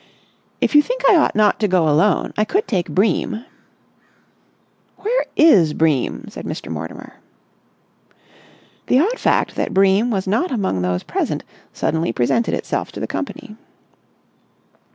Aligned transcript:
"If 0.61 0.73
you 0.73 0.81
think 0.81 1.03
I 1.07 1.15
ought 1.15 1.35
not 1.35 1.59
to 1.59 1.67
go 1.67 1.87
alone, 1.87 2.33
I 2.35 2.43
could 2.43 2.67
take 2.67 2.89
Bream." 2.89 3.45
"Where 4.97 5.25
is 5.35 5.75
Bream?" 5.75 6.25
said 6.27 6.43
Mr. 6.43 6.71
Mortimer. 6.71 7.17
The 8.87 8.97
odd 8.99 9.19
fact 9.19 9.53
that 9.57 9.75
Bream 9.75 10.09
was 10.09 10.25
not 10.25 10.51
among 10.51 10.81
those 10.81 11.03
present 11.03 11.43
suddenly 11.71 12.11
presented 12.11 12.55
itself 12.55 12.91
to 12.93 12.99
the 12.99 13.05
company. 13.05 13.55